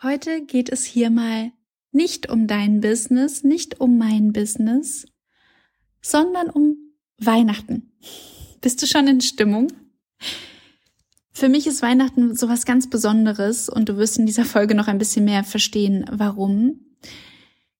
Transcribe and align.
Heute 0.00 0.42
geht 0.44 0.68
es 0.68 0.84
hier 0.84 1.10
mal 1.10 1.50
nicht 1.90 2.30
um 2.30 2.46
dein 2.46 2.80
Business, 2.80 3.42
nicht 3.42 3.80
um 3.80 3.98
mein 3.98 4.32
Business, 4.32 5.06
sondern 6.00 6.50
um 6.50 6.76
Weihnachten. 7.18 7.90
Bist 8.60 8.80
du 8.80 8.86
schon 8.86 9.08
in 9.08 9.20
Stimmung? 9.20 9.72
Für 11.32 11.48
mich 11.48 11.66
ist 11.66 11.82
Weihnachten 11.82 12.36
sowas 12.36 12.64
ganz 12.64 12.88
Besonderes 12.88 13.68
und 13.68 13.88
du 13.88 13.96
wirst 13.96 14.20
in 14.20 14.26
dieser 14.26 14.44
Folge 14.44 14.76
noch 14.76 14.86
ein 14.86 14.98
bisschen 14.98 15.24
mehr 15.24 15.42
verstehen, 15.42 16.04
warum. 16.12 16.78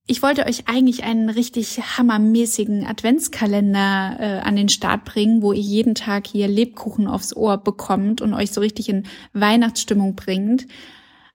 Ich 0.09 0.21
wollte 0.21 0.45
euch 0.47 0.67
eigentlich 0.67 1.05
einen 1.05 1.31
richtig 1.31 1.99
hammermäßigen 1.99 2.85
Adventskalender 2.85 4.17
äh, 4.19 4.41
an 4.41 4.57
den 4.57 4.69
Start 4.69 5.05
bringen, 5.05 5.41
wo 5.41 5.53
ihr 5.53 5.61
jeden 5.61 5.95
Tag 5.95 6.27
hier 6.27 6.49
Lebkuchen 6.49 7.07
aufs 7.07 7.37
Ohr 7.37 7.59
bekommt 7.59 8.21
und 8.23 8.35
euch 8.35 8.51
so 8.51 8.61
richtig 8.61 8.89
in 8.89 9.05
Weihnachtsstimmung 9.35 10.17
bringt. 10.17 10.67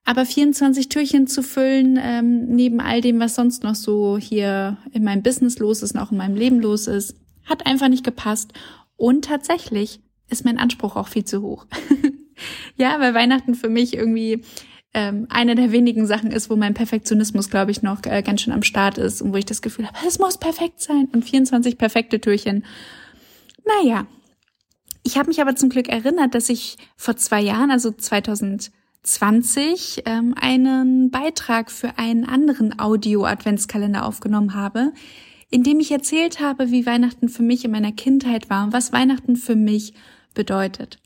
Aber 0.05 0.25
24 0.25 0.89
Türchen 0.89 1.27
zu 1.27 1.41
füllen, 1.41 1.97
ähm, 2.01 2.47
neben 2.47 2.81
all 2.81 2.99
dem, 3.01 3.19
was 3.19 3.35
sonst 3.35 3.63
noch 3.63 3.75
so 3.75 4.17
hier 4.17 4.77
in 4.91 5.03
meinem 5.03 5.23
Business 5.23 5.59
los 5.59 5.81
ist 5.81 5.93
und 5.93 6.01
auch 6.01 6.11
in 6.11 6.17
meinem 6.17 6.35
Leben 6.35 6.59
los 6.59 6.87
ist, 6.87 7.15
hat 7.45 7.65
einfach 7.65 7.87
nicht 7.87 8.03
gepasst. 8.03 8.53
Und 8.97 9.25
tatsächlich 9.25 10.01
ist 10.29 10.45
mein 10.45 10.57
Anspruch 10.57 10.95
auch 10.95 11.07
viel 11.07 11.23
zu 11.23 11.41
hoch. 11.41 11.65
ja, 12.77 12.99
weil 12.99 13.13
Weihnachten 13.13 13.55
für 13.55 13.69
mich 13.69 13.93
irgendwie 13.93 14.43
ähm, 14.93 15.27
eine 15.29 15.55
der 15.55 15.71
wenigen 15.71 16.05
Sachen 16.05 16.31
ist, 16.31 16.49
wo 16.49 16.55
mein 16.55 16.73
Perfektionismus, 16.73 17.49
glaube 17.49 17.71
ich, 17.71 17.81
noch 17.81 18.05
äh, 18.05 18.21
ganz 18.21 18.41
schön 18.41 18.53
am 18.53 18.63
Start 18.63 18.97
ist 18.97 19.21
und 19.21 19.33
wo 19.33 19.37
ich 19.37 19.45
das 19.45 19.61
Gefühl 19.61 19.87
habe, 19.87 19.97
es 20.07 20.19
muss 20.19 20.37
perfekt 20.37 20.81
sein 20.81 21.07
und 21.13 21.23
24 21.23 21.77
perfekte 21.77 22.19
Türchen. 22.19 22.65
Naja, 23.65 24.05
ich 25.03 25.17
habe 25.17 25.29
mich 25.29 25.41
aber 25.41 25.55
zum 25.55 25.69
Glück 25.69 25.89
erinnert, 25.89 26.35
dass 26.35 26.49
ich 26.49 26.77
vor 26.95 27.15
zwei 27.15 27.41
Jahren, 27.41 27.71
also 27.71 27.91
2000 27.91 28.71
20 29.03 30.03
ähm, 30.05 30.33
einen 30.39 31.11
Beitrag 31.11 31.71
für 31.71 31.97
einen 31.97 32.23
anderen 32.23 32.79
Audio-Adventskalender 32.79 34.05
aufgenommen 34.05 34.53
habe, 34.53 34.93
in 35.49 35.63
dem 35.63 35.79
ich 35.79 35.91
erzählt 35.91 36.39
habe, 36.39 36.71
wie 36.71 36.85
Weihnachten 36.85 37.29
für 37.29 37.43
mich 37.43 37.65
in 37.65 37.71
meiner 37.71 37.91
Kindheit 37.91 38.49
war 38.49 38.65
und 38.65 38.73
was 38.73 38.93
Weihnachten 38.93 39.35
für 39.35 39.55
mich 39.55 39.93
bedeutet. 40.33 40.97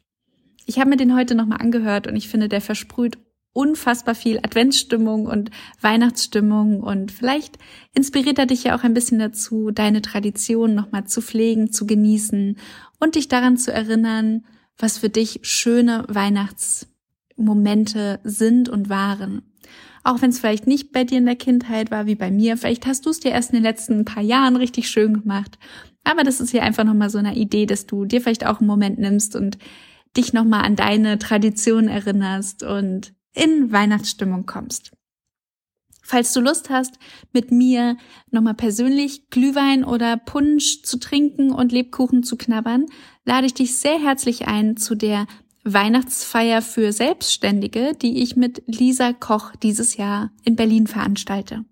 Ich 0.66 0.80
habe 0.80 0.90
mir 0.90 0.98
den 0.98 1.16
heute 1.16 1.34
nochmal 1.34 1.62
angehört 1.62 2.08
und 2.08 2.16
ich 2.16 2.28
finde, 2.28 2.48
der 2.48 2.62
versprüht 2.62 3.18
unfassbar 3.52 4.14
viel 4.14 4.38
Adventsstimmung 4.38 5.26
und 5.26 5.50
Weihnachtsstimmung 5.82 6.82
und 6.82 7.12
vielleicht 7.12 7.58
inspiriert 7.96 8.38
er 8.38 8.46
dich 8.46 8.66
ja 8.66 8.78
auch 8.78 8.84
ein 8.84 8.94
bisschen 8.94 9.18
dazu, 9.18 9.72
deine 9.72 10.04
Tradition 10.04 10.76
nochmal 10.76 11.06
zu 11.06 11.22
pflegen, 11.22 11.72
zu 11.72 11.88
genießen 11.88 12.58
und 13.00 13.16
dich 13.16 13.30
daran 13.30 13.58
zu 13.58 13.74
erinnern, 13.74 14.46
was 14.78 15.00
für 15.00 15.10
dich 15.10 15.40
schöne 15.42 16.06
Weihnachts 16.08 16.88
Momente 17.38 18.20
sind 18.24 18.70
und 18.70 18.90
waren. 18.90 19.42
Auch 20.04 20.22
wenn 20.22 20.30
es 20.30 20.40
vielleicht 20.40 20.68
nicht 20.68 20.92
bei 20.92 21.04
dir 21.04 21.18
in 21.18 21.26
der 21.26 21.36
Kindheit 21.36 21.92
war 21.92 22.06
wie 22.06 22.16
bei 22.16 22.32
mir, 22.32 22.58
vielleicht 22.58 22.86
hast 22.86 23.06
du 23.06 23.10
es 23.10 23.20
dir 23.20 23.32
erst 23.32 23.52
in 23.52 23.58
den 23.58 23.64
letzten 23.64 24.06
paar 24.06 24.24
Jahren 24.24 24.56
richtig 24.56 24.90
schön 24.90 25.22
gemacht. 25.22 25.60
Aber 26.04 26.24
das 26.24 26.40
ist 26.40 26.52
hier 26.52 26.64
einfach 26.64 26.86
nochmal 26.86 27.10
so 27.10 27.18
eine 27.18 27.36
Idee, 27.36 27.66
dass 27.66 27.86
du 27.86 28.06
dir 28.06 28.22
vielleicht 28.22 28.46
auch 28.46 28.60
einen 28.60 28.68
Moment 28.68 29.00
nimmst 29.00 29.36
und 29.36 29.58
dich 30.16 30.34
nochmal 30.34 30.64
an 30.64 30.76
deine 30.76 31.20
Tradition 31.20 31.90
erinnerst 31.90 32.64
und 32.64 33.14
in 33.34 33.72
Weihnachtsstimmung 33.72 34.46
kommst. 34.46 34.92
Falls 36.02 36.32
du 36.32 36.40
Lust 36.40 36.70
hast, 36.70 36.98
mit 37.34 37.52
mir 37.52 37.98
nochmal 38.32 38.54
persönlich 38.54 39.30
Glühwein 39.30 39.84
oder 39.84 40.16
Punsch 40.16 40.82
zu 40.84 41.00
trinken 41.00 41.52
und 41.52 41.74
Lebkuchen 41.74 42.24
zu 42.24 42.38
knabbern, 42.38 42.86
lade 43.26 43.46
ich 43.46 43.54
dich 43.54 43.76
sehr 43.76 44.00
herzlich 44.00 44.48
ein 44.48 44.78
zu 44.78 44.96
der 44.96 45.28
Weihnachtsfeier 45.74 46.62
für 46.62 46.92
Selbstständige, 46.92 47.94
die 47.94 48.22
ich 48.22 48.36
mit 48.36 48.64
Lisa 48.68 49.14
Koch 49.14 49.56
dieses 49.56 49.98
Jahr 49.98 50.32
in 50.44 50.56
Berlin 50.56 50.88
veranstalte. 50.88 51.66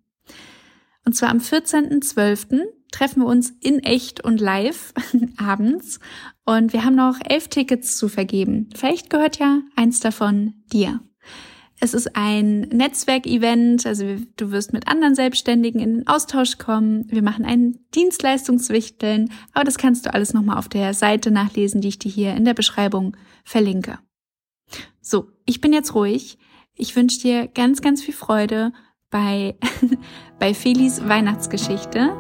Und 1.06 1.14
zwar 1.14 1.30
am 1.30 1.38
14.12. 1.38 2.64
treffen 2.92 3.22
wir 3.22 3.28
uns 3.28 3.52
in 3.62 3.80
echt 3.80 4.24
und 4.24 4.42
live 4.42 4.94
abends 5.38 6.00
und 6.46 6.74
wir 6.74 6.84
haben 6.84 6.96
noch 6.96 7.19
elf 7.24 7.47
Tickets 7.47 7.97
zu 7.97 8.09
vergeben. 8.09 8.69
Vielleicht 8.75 9.09
gehört 9.09 9.38
ja 9.38 9.62
eins 9.75 10.00
davon 10.00 10.56
dir. 10.72 11.00
Es 11.81 11.94
ist 11.94 12.16
ein 12.16 12.62
Netzwerkevent, 12.62 13.86
also 13.86 14.06
du 14.38 14.52
wirst 14.52 14.72
mit 14.72 14.88
anderen 14.88 15.14
Selbstständigen 15.14 15.81
in 15.81 15.94
den 15.96 16.08
Austausch 16.08 16.58
kommen. 16.58 17.06
Wir 17.12 17.22
machen 17.22 17.44
ein 17.44 17.78
Dienstleistungswichteln, 17.94 19.31
aber 19.53 19.66
das 19.66 19.78
kannst 19.78 20.06
du 20.06 20.14
alles 20.14 20.34
nochmal 20.34 20.58
auf 20.58 20.69
der 20.69 20.94
Seite 20.94 21.31
nachlesen, 21.31 21.81
die 21.81 21.90
ich 21.90 22.00
dir 22.00 22.09
hier 22.09 22.34
in 22.34 22.46
der 22.46 22.53
Beschreibung 22.53 23.18
verlinke. 23.45 24.00
So, 25.00 25.31
ich 25.45 25.61
bin 25.61 25.72
jetzt 25.72 25.95
ruhig. 25.95 26.38
Ich 26.73 26.95
wünsche 26.95 27.22
dir 27.22 27.47
ganz, 27.47 27.81
ganz 27.81 28.03
viel 28.03 28.13
Freude 28.13 28.73
bei, 29.09 29.56
bei 30.39 30.53
Felis 30.53 31.07
Weihnachtsgeschichte. 31.07 32.13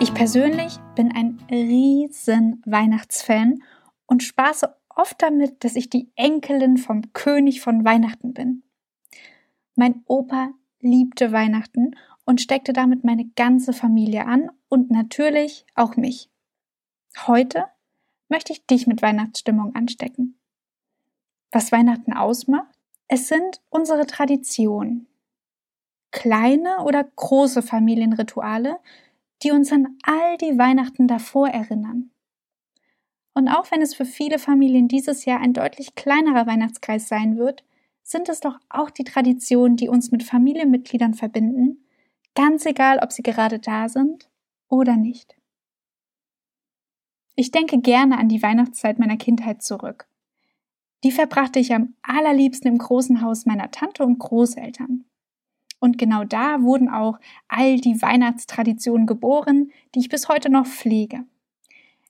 Ich 0.00 0.14
persönlich 0.14 0.76
bin 0.94 1.12
ein 1.12 1.40
riesen 1.50 2.62
Weihnachtsfan 2.66 3.62
und 4.06 4.22
spaße 4.22 4.72
oft 4.88 5.20
damit, 5.22 5.64
dass 5.64 5.76
ich 5.76 5.90
die 5.90 6.10
Enkelin 6.14 6.76
vom 6.76 7.12
König 7.12 7.60
von 7.60 7.84
Weihnachten 7.84 8.34
bin. 8.34 8.62
Mein 9.74 10.02
Opa 10.06 10.50
liebte 10.80 11.32
Weihnachten 11.32 11.96
und 12.28 12.42
steckte 12.42 12.74
damit 12.74 13.04
meine 13.04 13.24
ganze 13.36 13.72
Familie 13.72 14.26
an 14.26 14.50
und 14.68 14.90
natürlich 14.90 15.64
auch 15.74 15.96
mich. 15.96 16.28
Heute 17.26 17.64
möchte 18.28 18.52
ich 18.52 18.66
dich 18.66 18.86
mit 18.86 19.00
Weihnachtsstimmung 19.00 19.74
anstecken. 19.74 20.38
Was 21.50 21.72
Weihnachten 21.72 22.12
ausmacht? 22.12 22.68
Es 23.06 23.28
sind 23.28 23.62
unsere 23.70 24.06
Traditionen. 24.06 25.06
Kleine 26.10 26.84
oder 26.84 27.02
große 27.02 27.62
Familienrituale, 27.62 28.76
die 29.42 29.50
uns 29.50 29.72
an 29.72 29.96
all 30.02 30.36
die 30.36 30.58
Weihnachten 30.58 31.08
davor 31.08 31.48
erinnern. 31.48 32.10
Und 33.32 33.48
auch 33.48 33.70
wenn 33.70 33.80
es 33.80 33.94
für 33.94 34.04
viele 34.04 34.38
Familien 34.38 34.86
dieses 34.86 35.24
Jahr 35.24 35.40
ein 35.40 35.54
deutlich 35.54 35.94
kleinerer 35.94 36.46
Weihnachtskreis 36.46 37.08
sein 37.08 37.38
wird, 37.38 37.64
sind 38.02 38.28
es 38.28 38.40
doch 38.40 38.58
auch 38.68 38.90
die 38.90 39.04
Traditionen, 39.04 39.78
die 39.78 39.88
uns 39.88 40.10
mit 40.10 40.24
Familienmitgliedern 40.24 41.14
verbinden 41.14 41.84
ganz 42.38 42.66
egal, 42.66 43.00
ob 43.02 43.10
sie 43.10 43.24
gerade 43.24 43.58
da 43.58 43.88
sind 43.88 44.30
oder 44.68 44.96
nicht. 44.96 45.36
Ich 47.34 47.50
denke 47.50 47.80
gerne 47.80 48.16
an 48.16 48.28
die 48.28 48.42
Weihnachtszeit 48.42 49.00
meiner 49.00 49.16
Kindheit 49.16 49.60
zurück. 49.60 50.06
Die 51.02 51.10
verbrachte 51.10 51.58
ich 51.58 51.74
am 51.74 51.94
allerliebsten 52.02 52.70
im 52.70 52.78
großen 52.78 53.22
Haus 53.22 53.44
meiner 53.44 53.72
Tante 53.72 54.04
und 54.04 54.20
Großeltern. 54.20 55.04
Und 55.80 55.98
genau 55.98 56.22
da 56.22 56.62
wurden 56.62 56.88
auch 56.88 57.18
all 57.48 57.80
die 57.80 58.00
Weihnachtstraditionen 58.00 59.06
geboren, 59.08 59.72
die 59.94 60.00
ich 60.00 60.08
bis 60.08 60.28
heute 60.28 60.48
noch 60.48 60.66
pflege. 60.66 61.24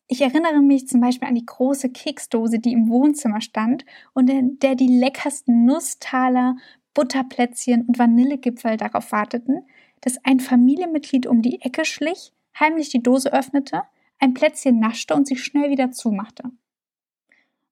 Ich 0.08 0.20
erinnere 0.20 0.60
mich 0.60 0.88
zum 0.88 1.00
Beispiel 1.00 1.28
an 1.28 1.36
die 1.36 1.46
große 1.46 1.88
Keksdose, 1.88 2.58
die 2.58 2.72
im 2.72 2.90
Wohnzimmer 2.90 3.40
stand 3.40 3.86
und 4.12 4.28
in 4.28 4.58
der 4.58 4.74
die 4.74 4.88
leckersten 4.88 5.64
Nusstaler, 5.64 6.56
Butterplätzchen 6.92 7.86
und 7.86 7.98
Vanillegipfel 7.98 8.76
darauf 8.76 9.12
warteten, 9.12 9.64
dass 10.00 10.24
ein 10.24 10.40
Familienmitglied 10.40 11.26
um 11.26 11.42
die 11.42 11.60
Ecke 11.60 11.84
schlich, 11.84 12.32
heimlich 12.58 12.88
die 12.90 13.02
Dose 13.02 13.32
öffnete, 13.32 13.82
ein 14.18 14.34
Plätzchen 14.34 14.78
naschte 14.80 15.14
und 15.14 15.26
sich 15.26 15.42
schnell 15.42 15.70
wieder 15.70 15.90
zumachte. 15.90 16.50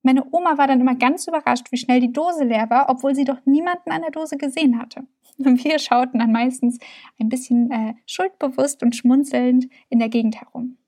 Meine 0.02 0.24
Oma 0.30 0.56
war 0.56 0.68
dann 0.68 0.80
immer 0.80 0.94
ganz 0.94 1.26
überrascht, 1.26 1.72
wie 1.72 1.76
schnell 1.76 1.98
die 1.98 2.12
Dose 2.12 2.44
leer 2.44 2.70
war, 2.70 2.88
obwohl 2.88 3.16
sie 3.16 3.24
doch 3.24 3.44
niemanden 3.44 3.90
an 3.90 4.02
der 4.02 4.12
Dose 4.12 4.36
gesehen 4.36 4.78
hatte. 4.78 5.04
Wir 5.36 5.80
schauten 5.80 6.20
dann 6.20 6.30
meistens 6.30 6.78
ein 7.18 7.28
bisschen 7.28 7.72
äh, 7.72 7.94
schuldbewusst 8.06 8.84
und 8.84 8.94
schmunzelnd 8.94 9.66
in 9.88 9.98
der 9.98 10.08
Gegend 10.08 10.40
herum. 10.40 10.78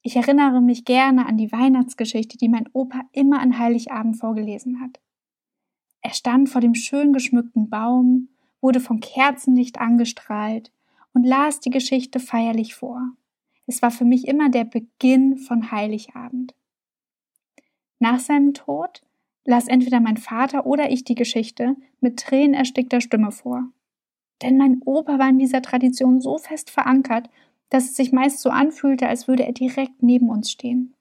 Ich 0.00 0.16
erinnere 0.16 0.62
mich 0.62 0.86
gerne 0.86 1.26
an 1.26 1.36
die 1.36 1.52
Weihnachtsgeschichte, 1.52 2.38
die 2.38 2.48
mein 2.48 2.68
Opa 2.72 3.02
immer 3.12 3.38
an 3.40 3.58
Heiligabend 3.58 4.18
vorgelesen 4.18 4.80
hat. 4.80 4.98
Er 6.00 6.14
stand 6.14 6.48
vor 6.48 6.60
dem 6.60 6.74
schön 6.74 7.12
geschmückten 7.12 7.68
Baum, 7.68 8.28
wurde 8.62 8.80
vom 8.80 9.00
Kerzenlicht 9.00 9.78
angestrahlt 9.78 10.72
und 11.12 11.24
las 11.24 11.60
die 11.60 11.70
Geschichte 11.70 12.20
feierlich 12.20 12.74
vor. 12.74 13.02
Es 13.66 13.82
war 13.82 13.90
für 13.90 14.04
mich 14.04 14.26
immer 14.26 14.48
der 14.48 14.64
Beginn 14.64 15.36
von 15.36 15.70
Heiligabend. 15.70 16.54
Nach 17.98 18.18
seinem 18.18 18.54
Tod 18.54 19.02
las 19.44 19.68
entweder 19.68 20.00
mein 20.00 20.16
Vater 20.16 20.66
oder 20.66 20.90
ich 20.90 21.04
die 21.04 21.14
Geschichte 21.14 21.76
mit 22.00 22.18
tränenerstickter 22.18 23.00
Stimme 23.00 23.32
vor. 23.32 23.68
Denn 24.40 24.56
mein 24.56 24.80
Opa 24.84 25.18
war 25.18 25.28
in 25.28 25.38
dieser 25.38 25.62
Tradition 25.62 26.20
so 26.20 26.38
fest 26.38 26.70
verankert, 26.70 27.28
dass 27.68 27.84
es 27.84 27.96
sich 27.96 28.12
meist 28.12 28.40
so 28.40 28.50
anfühlte, 28.50 29.08
als 29.08 29.28
würde 29.28 29.44
er 29.44 29.52
direkt 29.52 30.02
neben 30.02 30.30
uns 30.30 30.50
stehen. 30.50 30.94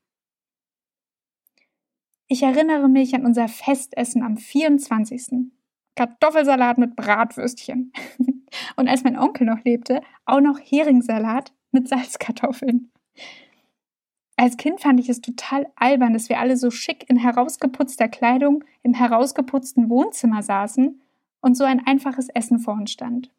Ich 2.27 2.43
erinnere 2.43 2.87
mich 2.87 3.13
an 3.13 3.25
unser 3.25 3.47
Festessen 3.47 4.23
am 4.23 4.37
24. 4.37 5.51
Kartoffelsalat 6.01 6.79
mit 6.79 6.95
Bratwürstchen. 6.95 7.93
Und 8.75 8.87
als 8.87 9.03
mein 9.03 9.19
Onkel 9.19 9.45
noch 9.45 9.63
lebte, 9.63 10.01
auch 10.25 10.41
noch 10.41 10.57
Heringssalat 10.59 11.53
mit 11.71 11.87
Salzkartoffeln. 11.87 12.89
Als 14.35 14.57
Kind 14.57 14.81
fand 14.81 14.99
ich 14.99 15.09
es 15.09 15.21
total 15.21 15.67
albern, 15.75 16.13
dass 16.13 16.27
wir 16.27 16.39
alle 16.39 16.57
so 16.57 16.71
schick 16.71 17.07
in 17.07 17.17
herausgeputzter 17.17 18.07
Kleidung 18.07 18.63
im 18.81 18.95
herausgeputzten 18.95 19.91
Wohnzimmer 19.91 20.41
saßen 20.41 20.99
und 21.39 21.55
so 21.55 21.65
ein 21.65 21.85
einfaches 21.85 22.29
Essen 22.29 22.57
vor 22.57 22.73
uns 22.73 22.91
stand. 22.91 23.29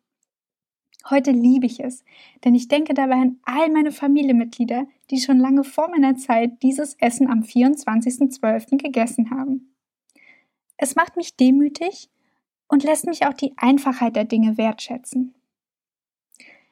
Heute 1.11 1.33
liebe 1.33 1.67
ich 1.67 1.81
es, 1.81 2.05
denn 2.45 2.55
ich 2.55 2.69
denke 2.69 2.95
dabei 2.95 3.17
an 3.17 3.41
all 3.43 3.71
meine 3.71 3.91
Familienmitglieder, 3.91 4.87
die 5.11 5.21
schon 5.21 5.39
lange 5.39 5.65
vor 5.65 5.91
meiner 5.91 6.15
Zeit 6.15 6.63
dieses 6.63 6.95
Essen 7.01 7.29
am 7.29 7.41
24.12. 7.41 8.81
gegessen 8.81 9.31
haben. 9.31 9.75
Es 10.77 10.95
macht 10.95 11.17
mich 11.17 11.37
demütig 11.37 12.12
und 12.73 12.85
lässt 12.85 13.05
mich 13.05 13.27
auch 13.27 13.35
die 13.35 13.53
Einfachheit 13.59 14.17
der 14.17 14.25
Dinge 14.25 14.57
wertschätzen. 14.57 15.35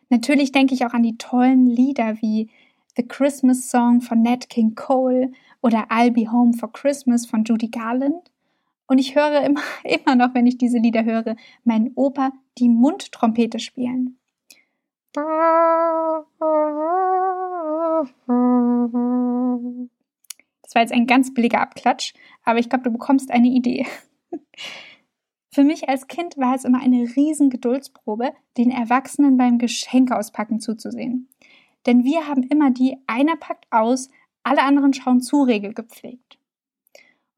Natürlich 0.08 0.50
denke 0.50 0.72
ich 0.72 0.86
auch 0.86 0.94
an 0.94 1.02
die 1.02 1.18
tollen 1.18 1.66
Lieder 1.66 2.22
wie 2.22 2.48
The 2.96 3.06
Christmas 3.06 3.68
Song 3.68 4.00
von 4.00 4.22
Nat 4.22 4.48
King 4.48 4.74
Cole 4.74 5.30
oder 5.60 5.90
I'll 5.90 6.10
Be 6.10 6.32
Home 6.32 6.54
for 6.54 6.72
Christmas 6.72 7.26
von 7.26 7.44
Judy 7.44 7.68
Garland. 7.68 8.32
Und 8.86 8.96
ich 8.96 9.14
höre 9.14 9.42
immer, 9.42 9.60
immer 9.84 10.16
noch, 10.16 10.32
wenn 10.32 10.46
ich 10.46 10.56
diese 10.56 10.78
Lieder 10.78 11.04
höre, 11.04 11.36
meinen 11.64 11.92
Opa 11.96 12.32
die 12.56 12.70
Mundtrompete 12.70 13.58
spielen. 13.58 14.18
Das 15.12 15.22
war 20.74 20.80
jetzt 20.80 20.94
ein 20.94 21.06
ganz 21.06 21.34
billiger 21.34 21.60
Abklatsch, 21.60 22.14
aber 22.42 22.58
ich 22.58 22.70
glaube, 22.70 22.84
du 22.84 22.90
bekommst 22.90 23.30
eine 23.30 23.48
Idee. 23.48 23.86
Für 25.52 25.64
mich 25.64 25.88
als 25.88 26.06
Kind 26.06 26.36
war 26.38 26.54
es 26.54 26.64
immer 26.64 26.80
eine 26.80 27.16
riesen 27.16 27.50
Geduldsprobe, 27.50 28.32
den 28.56 28.70
Erwachsenen 28.70 29.36
beim 29.36 29.58
Geschenkauspacken 29.58 30.60
zuzusehen. 30.60 31.28
Denn 31.86 32.04
wir 32.04 32.28
haben 32.28 32.44
immer 32.44 32.70
die 32.70 32.98
einer 33.06 33.36
packt 33.36 33.66
aus, 33.70 34.10
alle 34.44 34.62
anderen 34.62 34.92
schauen 34.92 35.20
zu 35.20 35.42
Regel 35.42 35.74
gepflegt. 35.74 36.38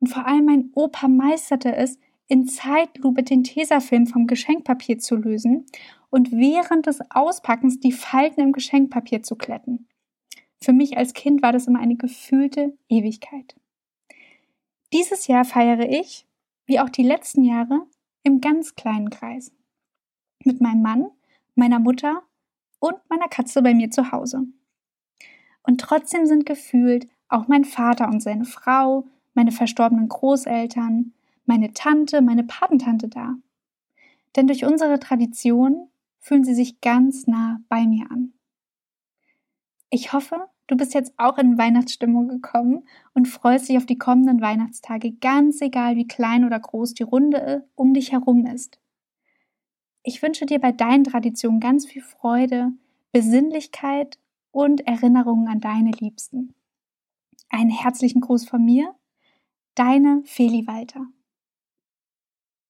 Und 0.01 0.09
vor 0.09 0.27
allem 0.27 0.45
mein 0.45 0.71
Opa 0.75 1.09
meisterte 1.09 1.75
es, 1.75 1.99
in 2.29 2.47
Zeitlupe 2.47 3.23
den 3.23 3.45
Tesafilm 3.45 4.07
vom 4.07 4.27
Geschenkpapier 4.27 4.99
zu 4.99 5.17
lösen 5.17 5.67
und 6.11 6.33
während 6.33 6.87
des 6.87 7.01
Auspackens 7.11 7.81
die 7.81 7.93
Falten 7.93 8.41
im 8.41 8.53
Geschenkpapier 8.53 9.23
zu 9.23 9.37
kletten. 9.37 9.87
Für 10.61 10.73
mich 10.73 10.97
als 10.97 11.15
Kind 11.15 11.43
war 11.43 11.53
das 11.53 11.67
immer 11.67 11.81
eine 11.81 11.97
gefühlte 11.97 12.77
Ewigkeit. 12.89 13.57
Dieses 14.93 15.27
Jahr 15.27 15.45
feiere 15.45 15.89
ich, 15.89 16.27
wie 16.67 16.81
auch 16.81 16.89
die 16.89 17.03
letzten 17.03 17.45
Jahre, 17.45 17.87
im 18.23 18.41
ganz 18.41 18.75
kleinen 18.75 19.11
Kreis. 19.11 19.53
Mit 20.45 20.61
meinem 20.61 20.83
Mann, 20.83 21.11
meiner 21.55 21.79
Mutter 21.79 22.23
und 22.79 22.97
meiner 23.09 23.29
Katze 23.29 23.63
bei 23.63 23.75
mir 23.75 23.91
zu 23.91 24.13
Hause. 24.13 24.47
Und 25.63 25.81
trotzdem 25.81 26.27
sind 26.27 26.47
gefühlt 26.47 27.07
auch 27.29 27.49
mein 27.49 27.65
Vater 27.65 28.09
und 28.09 28.21
seine 28.21 28.45
Frau, 28.45 29.07
meine 29.35 29.53
verstorbenen 29.53 30.09
Großeltern, 30.09 31.13
meine 31.47 31.73
Tante, 31.73 32.21
meine 32.21 32.45
Patentante 32.45 33.09
da. 33.09 33.37
Denn 34.37 34.47
durch 34.47 34.65
unsere 34.65 34.99
Tradition 34.99 35.89
fühlen 36.19 36.45
sie 36.45 36.55
sich 36.55 36.81
ganz 36.81 37.27
nah 37.27 37.61
bei 37.69 37.87
mir 37.87 38.11
an. 38.11 38.33
Ich 39.91 40.13
hoffe, 40.13 40.49
du 40.67 40.77
bist 40.77 40.95
jetzt 40.95 41.13
auch 41.17 41.39
in 41.39 41.59
Weihnachtsstimmung 41.59 42.29
gekommen 42.29 42.87
und 43.15 43.29
freust 43.29 43.69
dich 43.69 43.77
auf 43.77 43.87
die 43.87 43.99
kommenden 43.99 44.41
Weihnachtstage, 44.41 45.13
ganz 45.13 45.61
egal 45.61 45.97
wie 45.97 46.07
klein 46.07 46.45
oder 46.45 46.59
groß 46.59 46.95
die 46.95 47.03
Runde 47.03 47.69
um 47.75 47.95
dich 47.95 48.13
herum 48.13 48.47
ist. 48.47 48.79
Ich 50.03 50.23
wünsche 50.23 50.47
dir 50.47 50.61
bei 50.61 50.73
deinen 50.73 51.05
Traditionen 51.05 51.61
ganz 51.61 51.87
viel 51.87 52.03
Freude, 52.03 52.73
Besinnlichkeit 53.13 54.19
und 54.51 54.87
Erinnerungen 54.87 55.49
an 55.49 55.61
deine 55.61 55.93
Liebsten. 55.93 56.55
Einen 57.49 57.71
herzlichen 57.71 58.21
Gruß 58.21 58.49
von 58.49 58.65
mir, 58.65 58.95
deine 59.75 60.23
Feli 60.25 60.67
Walter. 60.67 61.07